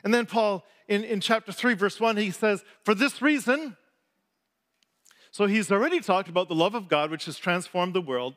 And 0.04 0.12
then 0.12 0.26
Paul, 0.26 0.64
in, 0.88 1.04
in 1.04 1.20
chapter 1.20 1.52
3, 1.52 1.74
verse 1.74 2.00
1, 2.00 2.16
he 2.16 2.30
says, 2.30 2.64
For 2.84 2.94
this 2.94 3.22
reason, 3.22 3.76
So 5.30 5.46
he's 5.46 5.70
already 5.70 6.00
talked 6.00 6.28
about 6.28 6.48
the 6.48 6.54
love 6.54 6.74
of 6.74 6.88
God, 6.88 7.10
which 7.10 7.26
has 7.26 7.38
transformed 7.38 7.94
the 7.94 8.00
world, 8.00 8.34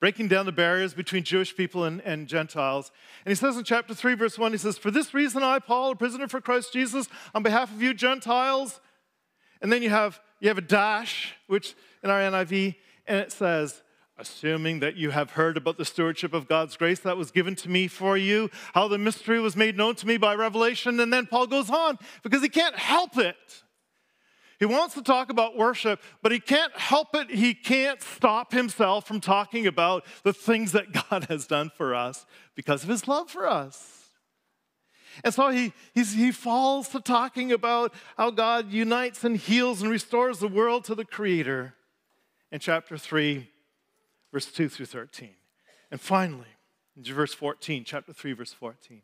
breaking 0.00 0.28
down 0.28 0.46
the 0.46 0.52
barriers 0.52 0.94
between 0.94 1.24
Jewish 1.24 1.56
people 1.56 1.84
and, 1.84 2.00
and 2.02 2.28
Gentiles. 2.28 2.92
And 3.24 3.30
he 3.30 3.34
says 3.36 3.56
in 3.56 3.64
chapter 3.64 3.94
3, 3.94 4.14
verse 4.14 4.38
1, 4.38 4.52
he 4.52 4.58
says, 4.58 4.78
For 4.78 4.90
this 4.90 5.12
reason, 5.12 5.42
I, 5.42 5.58
Paul, 5.58 5.92
a 5.92 5.96
prisoner 5.96 6.28
for 6.28 6.40
Christ 6.40 6.72
Jesus, 6.72 7.08
on 7.34 7.42
behalf 7.42 7.72
of 7.72 7.82
you 7.82 7.92
Gentiles. 7.92 8.80
And 9.60 9.72
then 9.72 9.82
you 9.82 9.90
have, 9.90 10.20
you 10.40 10.48
have 10.48 10.58
a 10.58 10.62
dash, 10.62 11.34
which 11.46 11.74
in 12.02 12.10
our 12.10 12.20
NIV, 12.20 12.76
and 13.06 13.18
it 13.18 13.32
says, 13.32 13.82
assuming 14.18 14.80
that 14.80 14.96
you 14.96 15.10
have 15.10 15.32
heard 15.32 15.56
about 15.56 15.76
the 15.76 15.84
stewardship 15.84 16.32
of 16.32 16.48
God's 16.48 16.76
grace 16.76 17.00
that 17.00 17.16
was 17.16 17.30
given 17.30 17.54
to 17.56 17.68
me 17.68 17.86
for 17.86 18.16
you, 18.16 18.50
how 18.72 18.88
the 18.88 18.98
mystery 18.98 19.40
was 19.40 19.56
made 19.56 19.76
known 19.76 19.94
to 19.96 20.06
me 20.06 20.16
by 20.16 20.34
revelation. 20.34 20.98
And 21.00 21.12
then 21.12 21.26
Paul 21.26 21.46
goes 21.46 21.68
on 21.68 21.98
because 22.22 22.42
he 22.42 22.48
can't 22.48 22.76
help 22.76 23.18
it. 23.18 23.36
He 24.58 24.64
wants 24.64 24.94
to 24.94 25.02
talk 25.02 25.28
about 25.28 25.56
worship, 25.56 26.00
but 26.22 26.32
he 26.32 26.40
can't 26.40 26.74
help 26.74 27.14
it. 27.14 27.30
He 27.30 27.52
can't 27.52 28.00
stop 28.00 28.52
himself 28.52 29.06
from 29.06 29.20
talking 29.20 29.66
about 29.66 30.06
the 30.22 30.32
things 30.32 30.72
that 30.72 30.92
God 31.10 31.24
has 31.24 31.46
done 31.46 31.70
for 31.76 31.94
us 31.94 32.24
because 32.54 32.82
of 32.82 32.88
his 32.88 33.06
love 33.06 33.30
for 33.30 33.46
us. 33.46 33.92
And 35.24 35.32
so 35.32 35.48
he, 35.48 35.72
he 35.94 36.30
falls 36.30 36.88
to 36.90 37.00
talking 37.00 37.52
about 37.52 37.92
how 38.16 38.30
God 38.30 38.72
unites 38.72 39.24
and 39.24 39.36
heals 39.36 39.82
and 39.82 39.90
restores 39.90 40.38
the 40.38 40.48
world 40.48 40.84
to 40.84 40.94
the 40.94 41.06
Creator 41.06 41.74
in 42.50 42.60
chapter 42.60 42.96
3 42.96 43.48
verse 44.32 44.46
2 44.46 44.68
through 44.68 44.86
13. 44.86 45.30
And 45.90 46.00
finally, 46.00 46.46
in 46.96 47.02
verse 47.02 47.34
14, 47.34 47.84
chapter 47.84 48.12
3, 48.12 48.32
verse 48.32 48.52
14, 48.52 49.02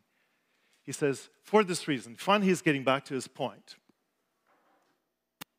he 0.83 0.91
says, 0.91 1.29
For 1.43 1.63
this 1.63 1.87
reason, 1.87 2.15
finally 2.15 2.47
he's 2.49 2.61
getting 2.61 2.83
back 2.83 3.05
to 3.05 3.13
his 3.13 3.27
point. 3.27 3.75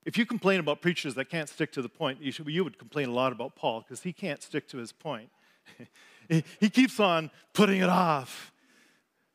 If 0.04 0.18
you 0.18 0.26
complain 0.26 0.61
about 0.61 0.83
preachers 0.83 1.14
that 1.14 1.30
can't 1.30 1.49
stick 1.49 1.73
to 1.73 1.83
the 1.83 1.88
point, 1.88 2.21
you, 2.21 2.30
should, 2.30 2.47
you 2.47 2.62
would 2.62 2.78
complain 2.78 3.09
a 3.09 3.12
lot 3.12 3.33
about 3.33 3.56
Paul 3.56 3.80
because 3.80 4.02
he 4.02 4.12
can't 4.12 4.42
stick 4.42 4.68
to 4.68 4.76
his 4.76 4.92
point. 4.92 5.30
he, 6.28 6.44
he 6.61 6.68
keeps 6.68 7.00
on 7.00 7.30
putting 7.54 7.80
it 7.80 7.88
off 7.88 8.52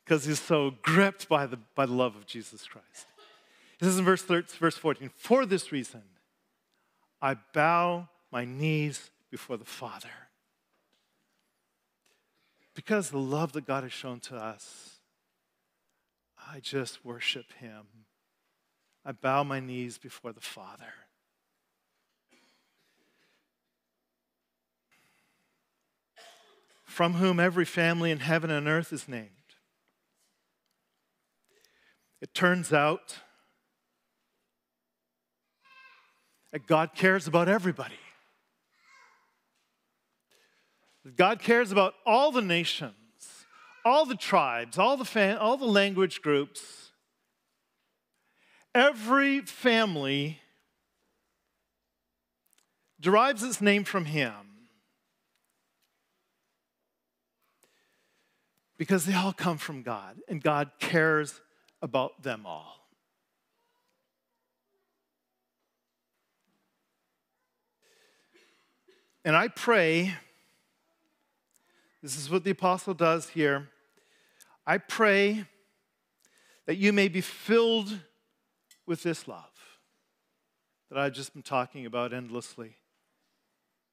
because 0.04 0.24
he's 0.24 0.40
so 0.40 0.74
gripped 0.82 1.28
by 1.28 1.46
the, 1.46 1.58
by 1.74 1.86
the 1.86 1.92
love 1.92 2.14
of 2.14 2.26
Jesus 2.26 2.64
Christ. 2.64 3.06
He 3.80 3.86
says 3.86 3.98
in 3.98 4.04
verse, 4.04 4.22
13, 4.22 4.58
verse 4.58 4.76
14, 4.76 5.10
For 5.16 5.44
this 5.44 5.72
reason, 5.72 6.02
I 7.20 7.36
bow 7.52 8.08
my 8.30 8.44
knees 8.44 9.10
before 9.30 9.56
the 9.56 9.64
Father. 9.64 10.08
Because 12.74 13.10
the 13.10 13.18
love 13.18 13.52
that 13.52 13.66
God 13.66 13.82
has 13.82 13.92
shown 13.92 14.20
to 14.20 14.36
us, 14.36 15.00
I 16.48 16.60
just 16.60 17.04
worship 17.04 17.52
Him. 17.58 17.86
I 19.04 19.12
bow 19.12 19.42
my 19.44 19.60
knees 19.60 19.98
before 19.98 20.32
the 20.32 20.40
Father. 20.40 20.94
From 26.84 27.14
whom 27.14 27.38
every 27.38 27.64
family 27.64 28.10
in 28.10 28.18
heaven 28.18 28.50
and 28.50 28.66
earth 28.66 28.92
is 28.92 29.08
named. 29.08 29.30
It 32.20 32.34
turns 32.34 32.72
out 32.72 33.18
that 36.52 36.66
God 36.66 36.94
cares 36.94 37.26
about 37.26 37.48
everybody. 37.48 37.94
God 41.16 41.40
cares 41.40 41.72
about 41.72 41.94
all 42.04 42.30
the 42.30 42.42
nations, 42.42 42.92
all 43.84 44.04
the 44.04 44.16
tribes, 44.16 44.78
all 44.78 44.96
the, 44.96 45.04
fam- 45.04 45.38
all 45.40 45.56
the 45.56 45.64
language 45.64 46.20
groups. 46.20 46.90
Every 48.74 49.40
family 49.40 50.40
derives 53.00 53.42
its 53.42 53.60
name 53.60 53.84
from 53.84 54.04
Him 54.04 54.34
because 58.76 59.06
they 59.06 59.14
all 59.14 59.32
come 59.32 59.58
from 59.58 59.82
God, 59.82 60.16
and 60.28 60.42
God 60.42 60.70
cares 60.78 61.40
about 61.82 62.22
them 62.22 62.46
all. 62.46 62.76
And 69.24 69.36
I 69.36 69.48
pray 69.48 70.14
this 72.02 72.16
is 72.16 72.30
what 72.30 72.44
the 72.44 72.50
apostle 72.50 72.94
does 72.94 73.30
here. 73.30 73.68
I 74.66 74.78
pray 74.78 75.44
that 76.66 76.76
you 76.76 76.92
may 76.92 77.08
be 77.08 77.20
filled 77.20 77.98
with 78.86 79.02
this 79.02 79.28
love 79.28 79.44
that 80.90 80.98
I've 80.98 81.12
just 81.12 81.32
been 81.32 81.42
talking 81.42 81.86
about 81.86 82.12
endlessly. 82.12 82.76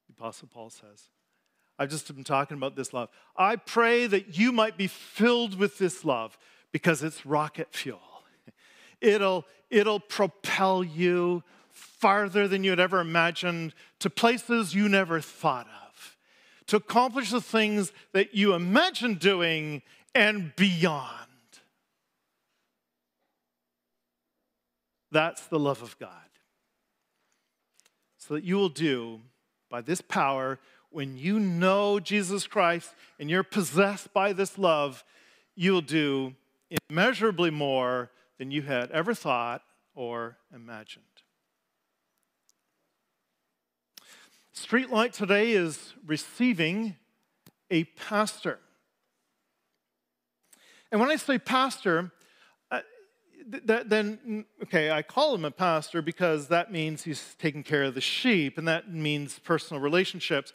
The 0.08 0.14
apostle 0.18 0.48
Paul 0.52 0.70
says. 0.70 1.10
I've 1.78 1.90
just 1.90 2.12
been 2.12 2.24
talking 2.24 2.56
about 2.56 2.74
this 2.74 2.92
love. 2.92 3.08
I 3.36 3.56
pray 3.56 4.06
that 4.08 4.36
you 4.36 4.50
might 4.50 4.76
be 4.76 4.88
filled 4.88 5.56
with 5.56 5.78
this 5.78 6.04
love 6.04 6.36
because 6.72 7.02
it's 7.02 7.24
rocket 7.24 7.68
fuel. 7.72 8.00
It'll, 9.00 9.44
it'll 9.70 10.00
propel 10.00 10.82
you 10.82 11.44
farther 11.70 12.48
than 12.48 12.64
you 12.64 12.70
had 12.70 12.80
ever 12.80 12.98
imagined 12.98 13.74
to 14.00 14.10
places 14.10 14.74
you 14.74 14.88
never 14.88 15.20
thought 15.20 15.66
of 15.66 15.87
to 16.68 16.76
accomplish 16.76 17.30
the 17.30 17.40
things 17.40 17.92
that 18.12 18.34
you 18.34 18.54
imagine 18.54 19.14
doing 19.14 19.82
and 20.14 20.54
beyond. 20.56 21.08
That's 25.10 25.46
the 25.46 25.58
love 25.58 25.82
of 25.82 25.98
God. 25.98 26.12
So 28.18 28.34
that 28.34 28.44
you 28.44 28.56
will 28.56 28.68
do 28.68 29.20
by 29.70 29.80
this 29.80 30.00
power, 30.00 30.58
when 30.90 31.16
you 31.16 31.38
know 31.40 32.00
Jesus 32.00 32.46
Christ 32.46 32.94
and 33.18 33.28
you're 33.30 33.42
possessed 33.42 34.12
by 34.12 34.32
this 34.32 34.58
love, 34.58 35.04
you'll 35.54 35.80
do 35.80 36.34
immeasurably 36.90 37.50
more 37.50 38.10
than 38.38 38.50
you 38.50 38.62
had 38.62 38.90
ever 38.90 39.14
thought 39.14 39.62
or 39.94 40.36
imagined. 40.54 41.04
Streetlight 44.66 45.12
today 45.12 45.52
is 45.52 45.94
receiving 46.04 46.96
a 47.70 47.84
pastor. 47.84 48.58
And 50.90 51.00
when 51.00 51.10
I 51.10 51.16
say 51.16 51.38
pastor, 51.38 52.10
th- 53.50 53.84
then, 53.86 54.18
mm, 54.26 54.44
okay, 54.64 54.90
I 54.90 55.02
call 55.02 55.34
him 55.34 55.44
a 55.44 55.50
pastor 55.50 56.02
because 56.02 56.48
that 56.48 56.72
means 56.72 57.04
he's 57.04 57.36
taking 57.38 57.62
care 57.62 57.84
of 57.84 57.94
the 57.94 58.00
sheep, 58.00 58.58
and 58.58 58.66
that 58.66 58.92
means 58.92 59.38
personal 59.38 59.80
relationships. 59.80 60.52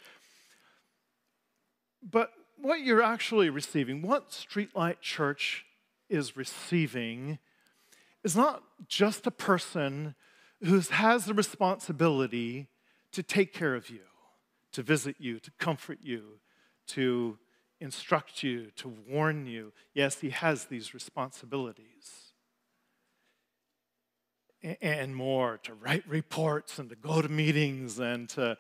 But 2.01 2.31
what 2.57 2.81
you're 2.81 3.01
actually 3.01 3.49
receiving, 3.49 4.01
what 4.01 4.31
Streetlight 4.31 5.01
Church 5.01 5.65
is 6.09 6.35
receiving, 6.35 7.39
is 8.23 8.35
not 8.35 8.63
just 8.87 9.25
a 9.25 9.31
person 9.31 10.15
who 10.61 10.79
has 10.79 11.25
the 11.25 11.33
responsibility 11.33 12.67
to 13.13 13.23
take 13.23 13.54
care 13.54 13.76
of 13.76 13.89
you, 13.89 14.02
to 14.73 14.84
visit 14.84 15.15
you, 15.19 15.39
to 15.39 15.52
comfort 15.60 15.99
you, 16.02 16.39
to 16.88 17.38
instruct 17.80 18.43
you, 18.43 18.71
to 18.76 18.93
warn 19.10 19.45
you. 19.45 19.71
Yes, 19.93 20.19
he 20.19 20.30
has 20.30 20.65
these 20.65 20.93
responsibilities. 20.93 22.34
And 24.82 25.15
more, 25.15 25.60
to 25.63 25.73
write 25.73 26.08
reports 26.08 26.80
and 26.80 26.89
to 26.89 26.95
go 26.95 27.21
to 27.21 27.28
meetings 27.28 27.99
and 27.99 28.30
to, 28.30 28.58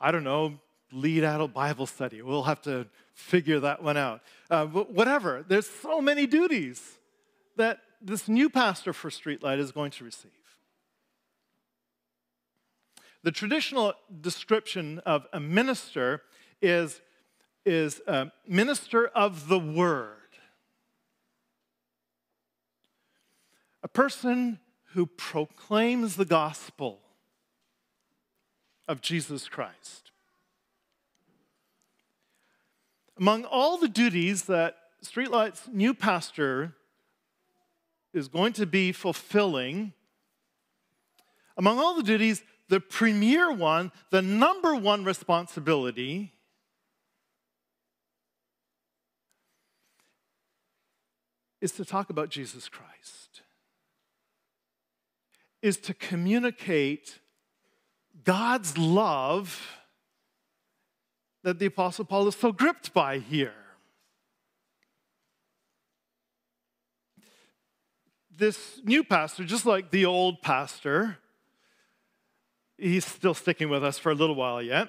I 0.00 0.10
don't 0.10 0.24
know, 0.24 0.58
lead 0.90 1.22
out 1.22 1.40
a 1.40 1.48
Bible 1.48 1.86
study. 1.86 2.22
We'll 2.22 2.44
have 2.44 2.62
to 2.62 2.86
figure 3.12 3.60
that 3.60 3.82
one 3.82 3.96
out. 3.96 4.22
Uh, 4.50 4.64
but 4.64 4.92
whatever, 4.92 5.44
there's 5.46 5.66
so 5.66 6.00
many 6.00 6.26
duties 6.26 6.82
that 7.56 7.80
this 8.00 8.28
new 8.28 8.48
pastor 8.48 8.92
for 8.92 9.10
Streetlight 9.10 9.58
is 9.58 9.72
going 9.72 9.90
to 9.92 10.04
receive. 10.04 10.30
The 13.26 13.32
traditional 13.32 13.92
description 14.20 15.00
of 15.00 15.26
a 15.32 15.40
minister 15.40 16.22
is, 16.62 17.00
is 17.64 18.00
a 18.06 18.30
minister 18.46 19.08
of 19.08 19.48
the 19.48 19.58
word, 19.58 20.12
a 23.82 23.88
person 23.88 24.60
who 24.92 25.06
proclaims 25.06 26.14
the 26.14 26.24
gospel 26.24 27.00
of 28.86 29.00
Jesus 29.00 29.48
Christ. 29.48 30.12
Among 33.18 33.44
all 33.44 33.76
the 33.76 33.88
duties 33.88 34.44
that 34.44 34.76
Streetlight's 35.02 35.66
new 35.72 35.94
pastor 35.94 36.76
is 38.14 38.28
going 38.28 38.52
to 38.52 38.66
be 38.66 38.92
fulfilling, 38.92 39.94
among 41.56 41.80
all 41.80 41.96
the 41.96 42.04
duties, 42.04 42.44
the 42.68 42.80
premier 42.80 43.52
one, 43.52 43.92
the 44.10 44.22
number 44.22 44.74
one 44.74 45.04
responsibility 45.04 46.32
is 51.60 51.72
to 51.72 51.84
talk 51.84 52.10
about 52.10 52.28
Jesus 52.28 52.68
Christ, 52.68 53.42
is 55.62 55.76
to 55.78 55.94
communicate 55.94 57.20
God's 58.24 58.76
love 58.76 59.78
that 61.44 61.58
the 61.58 61.66
Apostle 61.66 62.04
Paul 62.04 62.26
is 62.26 62.34
so 62.34 62.50
gripped 62.50 62.92
by 62.92 63.18
here. 63.18 63.54
This 68.36 68.80
new 68.84 69.02
pastor, 69.04 69.44
just 69.44 69.64
like 69.64 69.90
the 69.90 70.04
old 70.04 70.42
pastor, 70.42 71.18
he's 72.78 73.04
still 73.04 73.34
sticking 73.34 73.68
with 73.68 73.84
us 73.84 73.98
for 73.98 74.10
a 74.10 74.14
little 74.14 74.34
while 74.34 74.62
yet. 74.62 74.88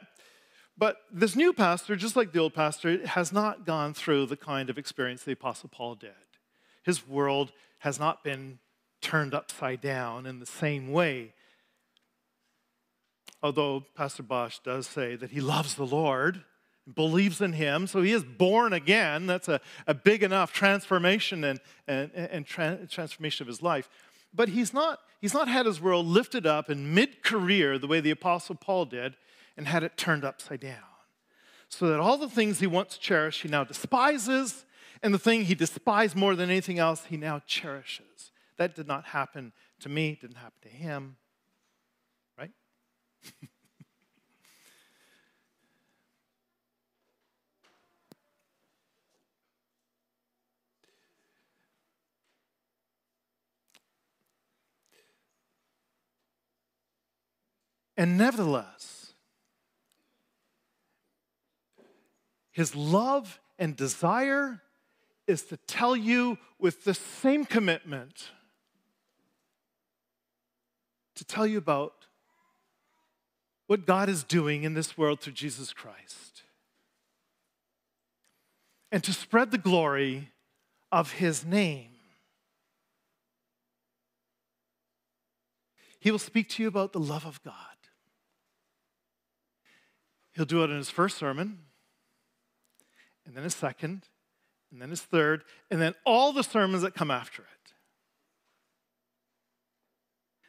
But 0.77 0.97
this 1.11 1.35
new 1.35 1.53
pastor, 1.53 1.95
just 1.95 2.15
like 2.15 2.33
the 2.33 2.39
old 2.39 2.53
pastor, 2.53 3.05
has 3.07 3.33
not 3.33 3.65
gone 3.65 3.93
through 3.93 4.27
the 4.27 4.37
kind 4.37 4.69
of 4.69 4.77
experience 4.77 5.23
the 5.23 5.31
Apostle 5.31 5.69
Paul 5.69 5.95
did. 5.95 6.11
His 6.83 7.07
world 7.07 7.51
has 7.79 7.99
not 7.99 8.23
been 8.23 8.59
turned 9.01 9.33
upside 9.33 9.81
down 9.81 10.25
in 10.25 10.39
the 10.39 10.45
same 10.45 10.91
way 10.91 11.33
although 13.41 13.85
Pastor 13.95 14.23
Bosch 14.23 14.59
does 14.59 14.87
say 14.87 15.15
that 15.15 15.31
he 15.31 15.41
loves 15.41 15.75
the 15.75 15.85
Lord, 15.85 16.43
believes 16.93 17.41
in 17.41 17.53
him, 17.53 17.85
so 17.87 18.01
he 18.01 18.13
is 18.13 18.23
born 18.23 18.73
again. 18.73 19.27
That's 19.27 19.47
a, 19.47 19.59
a 19.85 19.93
big 19.93 20.23
enough 20.23 20.53
transformation 20.53 21.43
and, 21.43 21.59
and, 21.87 22.11
and 22.13 22.45
tra- 22.45 22.87
transformation 22.89 23.43
of 23.43 23.47
his 23.47 23.61
life. 23.61 23.89
But 24.33 24.49
he's 24.49 24.73
not, 24.73 24.99
he's 25.19 25.33
not 25.33 25.47
had 25.47 25.65
his 25.65 25.81
world 25.81 26.05
lifted 26.05 26.45
up 26.45 26.69
in 26.69 26.93
mid 26.93 27.23
career 27.23 27.77
the 27.77 27.87
way 27.87 27.99
the 27.99 28.11
Apostle 28.11 28.55
Paul 28.55 28.85
did 28.85 29.15
and 29.55 29.67
had 29.67 29.83
it 29.83 29.97
turned 29.97 30.23
upside 30.23 30.59
down. 30.59 30.83
So 31.69 31.87
that 31.87 31.99
all 31.99 32.17
the 32.17 32.29
things 32.29 32.59
he 32.59 32.67
once 32.67 32.97
cherished, 32.97 33.41
he 33.41 33.49
now 33.49 33.63
despises, 33.63 34.65
and 35.03 35.13
the 35.13 35.19
thing 35.19 35.45
he 35.45 35.55
despised 35.55 36.15
more 36.15 36.35
than 36.35 36.49
anything 36.49 36.79
else, 36.79 37.05
he 37.05 37.17
now 37.17 37.41
cherishes. 37.45 38.31
That 38.57 38.75
did 38.75 38.87
not 38.87 39.05
happen 39.05 39.51
to 39.81 39.89
me, 39.89 40.17
didn't 40.19 40.37
happen 40.37 40.61
to 40.63 40.69
him. 40.69 41.17
and 57.97 58.17
nevertheless, 58.17 59.13
his 62.51 62.75
love 62.75 63.39
and 63.59 63.75
desire 63.75 64.61
is 65.27 65.43
to 65.43 65.57
tell 65.57 65.95
you 65.95 66.37
with 66.59 66.83
the 66.83 66.93
same 66.93 67.43
commitment 67.43 68.29
to 71.17 71.25
tell 71.25 71.47
you 71.47 71.57
about 71.57 71.93
what 73.65 73.85
God 73.85 74.07
is 74.07 74.23
doing 74.23 74.63
in 74.63 74.75
this 74.75 74.97
world 74.97 75.19
through 75.19 75.33
Jesus 75.33 75.73
Christ 75.73 76.43
and 78.91 79.03
to 79.03 79.11
spread 79.11 79.51
the 79.51 79.57
glory 79.57 80.31
of 80.91 81.13
his 81.13 81.43
name. 81.43 81.89
He 85.99 86.11
will 86.11 86.19
speak 86.19 86.49
to 86.49 86.61
you 86.61 86.69
about 86.69 86.93
the 86.93 86.99
love 86.99 87.25
of 87.25 87.43
God. 87.43 87.53
He'll 90.37 90.45
do 90.45 90.63
it 90.63 90.69
in 90.69 90.77
his 90.77 90.91
first 90.91 91.17
sermon, 91.17 91.57
and 93.25 93.35
then 93.35 93.43
his 93.43 93.55
second, 93.55 94.03
and 94.71 94.79
then 94.79 94.91
his 94.91 95.01
third, 95.01 95.43
and 95.71 95.81
then 95.81 95.95
all 96.05 96.31
the 96.31 96.43
sermons 96.43 96.83
that 96.83 96.93
come 96.93 97.09
after 97.09 97.41
it. 97.41 97.73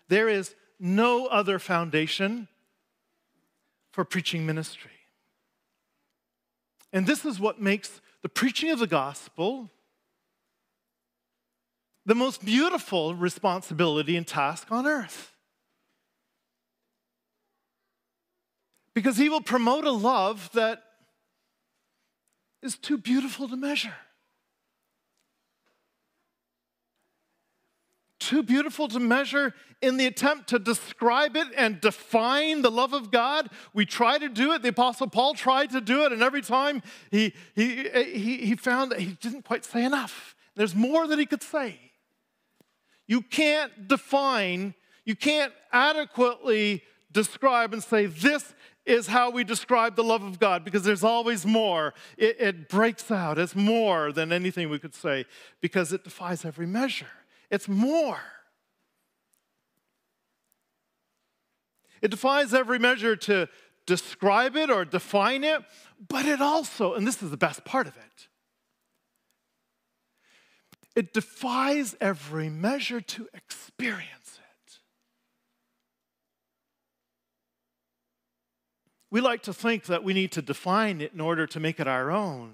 There 0.09 0.29
is 0.29 0.55
no 0.79 1.25
other 1.27 1.59
foundation 1.59 2.49
for 3.91 4.05
preaching 4.05 4.45
ministry. 4.45 4.91
And 6.93 7.07
this 7.07 7.25
is 7.25 7.41
what 7.41 7.59
makes 7.59 8.03
the 8.21 8.29
preaching 8.29 8.71
of 8.71 8.79
the 8.81 8.87
gospel 8.87 9.71
the 12.05 12.15
most 12.15 12.45
beautiful 12.45 13.15
responsibility 13.15 14.19
and 14.19 14.27
task 14.27 14.71
on 14.71 14.87
earth. 14.87 15.33
Because 18.99 19.17
he 19.17 19.29
will 19.29 19.41
promote 19.41 19.85
a 19.85 19.93
love 19.93 20.51
that 20.55 20.83
is 22.65 22.77
too 22.77 22.99
beautiful 22.99 23.49
to 23.49 23.57
measure. 23.57 23.95
too 28.19 28.43
beautiful 28.43 28.89
to 28.89 28.99
measure 28.99 29.55
in 29.81 29.99
the 29.99 30.05
attempt 30.05 30.49
to 30.49 30.59
describe 30.59 31.37
it 31.37 31.47
and 31.57 31.81
define 31.81 32.61
the 32.61 32.71
love 32.71 32.93
of 32.93 33.13
God. 33.13 33.49
We 33.73 33.87
try 33.87 34.19
to 34.19 34.29
do 34.29 34.53
it. 34.53 34.63
The 34.63 34.71
Apostle 34.71 35.07
Paul 35.07 35.35
tried 35.35 35.71
to 35.71 35.81
do 35.81 36.05
it, 36.05 36.13
and 36.13 36.21
every 36.21 36.43
time 36.43 36.83
he, 37.13 37.33
he, 37.55 37.89
he, 37.95 38.39
he 38.39 38.57
found 38.57 38.91
that 38.91 38.99
he 38.99 39.17
didn't 39.21 39.45
quite 39.45 39.65
say 39.65 39.85
enough. 39.85 40.35
There's 40.57 40.75
more 40.75 41.07
that 41.07 41.21
he 41.21 41.25
could 41.25 41.45
say. 41.45 41.79
You 43.07 43.23
can't 43.23 43.87
define, 43.87 44.75
you 45.05 45.15
can't 45.15 45.53
adequately 45.73 46.83
describe 47.13 47.73
and 47.73 47.83
say, 47.83 48.07
this 48.07 48.55
is 48.89 49.07
how 49.07 49.31
we 49.31 49.45
describe 49.45 49.97
the 49.97 50.03
love 50.03 50.23
of 50.23 50.39
God 50.39 50.65
because 50.65 50.83
there's 50.83 51.05
always 51.05 51.45
more. 51.45 51.93
It, 52.17 52.41
it 52.41 52.69
breaks 52.69 53.11
out. 53.11 53.39
It's 53.39 53.55
more 53.55 54.13
than 54.13 54.33
anything 54.33 54.71
we 54.71 54.79
could 54.79 54.95
say 54.95 55.27
because 55.61 55.93
it 55.93 56.05
defies 56.05 56.45
every 56.45 56.67
measure. 56.67 57.07
It's 57.51 57.69
more. 57.69 58.21
It 62.01 62.11
defies 62.11 62.55
every 62.55 62.79
measure 62.79 63.17
to 63.17 63.49
describe 63.87 64.57
it 64.57 64.71
or 64.71 64.85
define 64.85 65.45
it, 65.45 65.63
but 66.09 66.27
it 66.27 66.41
also, 66.41 66.95
and 66.95 67.07
this 67.07 67.23
is 67.23 67.31
the 67.31 67.37
best 67.37 67.65
part 67.65 67.87
of 67.87 67.97
it, 67.97 68.29
it 70.95 71.13
defies 71.13 71.95
every 72.01 72.49
measure 72.49 73.01
to 73.01 73.29
experience 73.35 74.39
it. 74.39 74.79
We 79.11 79.21
like 79.21 79.43
to 79.45 79.55
think 79.55 79.85
that 79.85 80.05
we 80.05 80.13
need 80.13 80.33
to 80.33 80.43
define 80.43 81.01
it 81.01 81.13
in 81.13 81.21
order 81.21 81.47
to 81.47 81.61
make 81.61 81.81
it 81.81 81.89
our 81.89 82.11
own. 82.11 82.53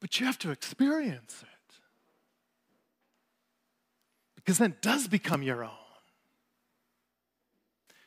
But 0.00 0.20
you 0.20 0.26
have 0.26 0.38
to 0.38 0.50
experience 0.50 1.42
it. 1.42 1.74
Because 4.34 4.58
then 4.58 4.72
it 4.72 4.82
does 4.82 5.08
become 5.08 5.42
your 5.42 5.64
own. 5.64 5.70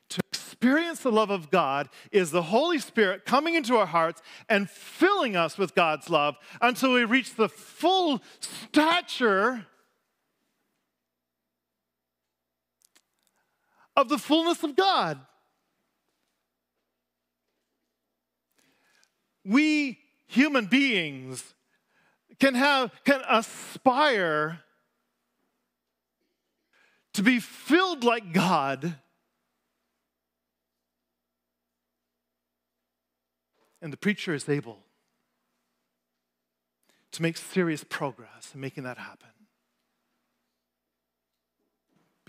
To 0.09 0.21
experience 0.31 1.01
the 1.01 1.11
love 1.11 1.29
of 1.29 1.51
God 1.51 1.89
is 2.11 2.31
the 2.31 2.41
Holy 2.41 2.79
Spirit 2.79 3.25
coming 3.25 3.55
into 3.55 3.77
our 3.77 3.85
hearts 3.85 4.21
and 4.47 4.69
filling 4.69 5.35
us 5.35 5.57
with 5.57 5.75
God's 5.75 6.09
love 6.09 6.35
until 6.61 6.93
we 6.93 7.03
reach 7.03 7.35
the 7.35 7.49
full 7.49 8.21
stature 8.39 9.67
of 13.99 14.09
the 14.09 14.17
fullness 14.17 14.63
of 14.63 14.75
God. 14.75 15.19
We 19.45 19.99
human 20.27 20.67
beings 20.67 21.53
can 22.39 22.55
have 22.55 22.91
can 23.03 23.21
aspire 23.29 24.59
to 27.13 27.23
be 27.23 27.39
filled 27.39 28.03
like 28.03 28.31
God 28.31 28.95
and 33.81 33.91
the 33.91 33.97
preacher 33.97 34.33
is 34.33 34.47
able 34.47 34.79
to 37.11 37.21
make 37.21 37.35
serious 37.37 37.83
progress 37.83 38.51
in 38.53 38.61
making 38.61 38.83
that 38.83 38.97
happen 38.97 39.38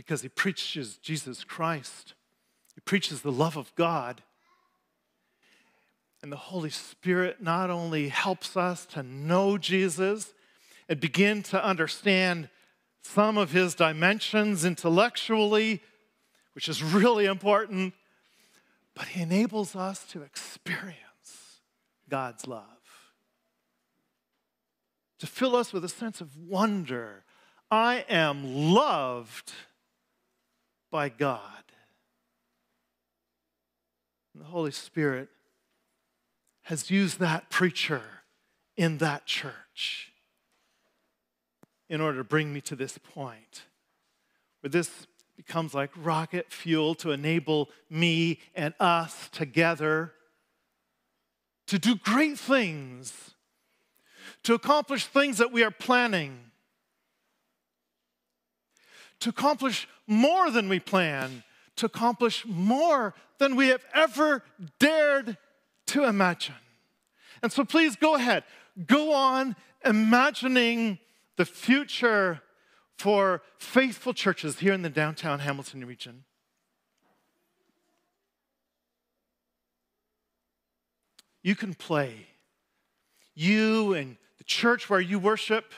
because 0.00 0.22
he 0.22 0.30
preaches 0.30 0.96
Jesus 0.96 1.44
Christ 1.44 2.14
he 2.74 2.80
preaches 2.80 3.20
the 3.20 3.30
love 3.30 3.58
of 3.58 3.70
God 3.74 4.22
and 6.22 6.32
the 6.32 6.36
Holy 6.36 6.70
Spirit 6.70 7.42
not 7.42 7.68
only 7.68 8.08
helps 8.08 8.56
us 8.56 8.86
to 8.86 9.02
know 9.02 9.58
Jesus 9.58 10.32
and 10.88 10.98
begin 10.98 11.42
to 11.42 11.62
understand 11.62 12.48
some 13.02 13.36
of 13.36 13.52
his 13.52 13.74
dimensions 13.74 14.64
intellectually, 14.64 15.82
which 16.54 16.66
is 16.66 16.82
really 16.82 17.26
important, 17.26 17.92
but 18.94 19.08
he 19.08 19.20
enables 19.20 19.76
us 19.76 20.06
to 20.06 20.22
experience 20.22 21.60
God's 22.08 22.46
love, 22.46 22.64
to 25.18 25.26
fill 25.26 25.54
us 25.56 25.74
with 25.74 25.84
a 25.84 25.90
sense 25.90 26.22
of 26.22 26.38
wonder. 26.38 27.24
I 27.70 28.06
am 28.08 28.72
loved 28.72 29.52
by 30.90 31.08
God. 31.08 31.42
And 34.34 34.42
the 34.42 34.48
Holy 34.48 34.70
Spirit 34.70 35.28
has 36.62 36.90
used 36.90 37.18
that 37.18 37.50
preacher 37.50 38.02
in 38.76 38.98
that 38.98 39.26
church 39.26 40.12
in 41.88 42.00
order 42.00 42.18
to 42.18 42.24
bring 42.24 42.52
me 42.52 42.60
to 42.60 42.76
this 42.76 42.98
point 42.98 43.64
where 44.60 44.70
this 44.70 45.06
becomes 45.36 45.74
like 45.74 45.90
rocket 45.96 46.52
fuel 46.52 46.94
to 46.94 47.10
enable 47.10 47.70
me 47.88 48.38
and 48.54 48.74
us 48.78 49.28
together 49.32 50.12
to 51.66 51.78
do 51.78 51.94
great 51.94 52.36
things, 52.36 53.30
to 54.42 54.54
accomplish 54.54 55.06
things 55.06 55.38
that 55.38 55.52
we 55.52 55.62
are 55.62 55.70
planning, 55.70 56.50
to 59.20 59.28
accomplish 59.28 59.86
more 60.10 60.50
than 60.50 60.68
we 60.68 60.80
plan, 60.80 61.44
to 61.76 61.86
accomplish 61.86 62.44
more 62.44 63.14
than 63.38 63.54
we 63.54 63.68
have 63.68 63.84
ever 63.94 64.42
dared 64.78 65.38
to 65.86 66.04
imagine. 66.04 66.56
And 67.42 67.50
so 67.52 67.64
please 67.64 67.96
go 67.96 68.16
ahead, 68.16 68.44
go 68.86 69.12
on 69.12 69.56
imagining 69.84 70.98
the 71.36 71.44
future 71.44 72.42
for 72.98 73.40
faithful 73.58 74.12
churches 74.12 74.58
here 74.58 74.74
in 74.74 74.82
the 74.82 74.90
downtown 74.90 75.38
Hamilton 75.38 75.86
region. 75.86 76.24
You 81.42 81.54
can 81.54 81.72
play. 81.72 82.26
You 83.34 83.94
and 83.94 84.16
the 84.36 84.44
church 84.44 84.90
where 84.90 85.00
you 85.00 85.18
worship, 85.18 85.72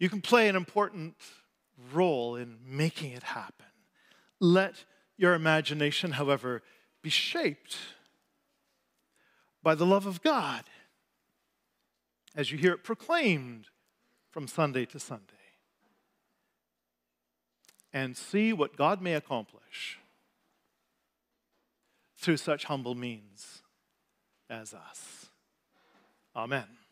you 0.00 0.08
can 0.08 0.20
play 0.20 0.48
an 0.48 0.56
important 0.56 1.14
role 1.92 2.36
in 2.36 2.58
making 2.66 3.12
it 3.12 3.22
happen. 3.22 3.66
Let 4.40 4.84
your 5.16 5.34
imagination, 5.34 6.12
however, 6.12 6.62
be 7.02 7.10
shaped 7.10 7.76
by 9.62 9.74
the 9.74 9.86
love 9.86 10.06
of 10.06 10.22
God 10.22 10.64
as 12.34 12.50
you 12.50 12.58
hear 12.58 12.72
it 12.72 12.84
proclaimed 12.84 13.66
from 14.30 14.46
Sunday 14.46 14.86
to 14.86 14.98
Sunday. 14.98 15.24
And 17.92 18.16
see 18.16 18.52
what 18.52 18.76
God 18.76 19.02
may 19.02 19.14
accomplish 19.14 19.98
through 22.16 22.36
such 22.36 22.64
humble 22.64 22.94
means 22.94 23.62
as 24.48 24.72
us. 24.72 25.26
Amen. 26.36 26.79